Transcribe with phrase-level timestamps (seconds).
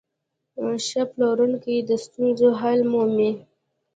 [0.87, 3.31] ښه پلورونکی د ستونزو حل مومي.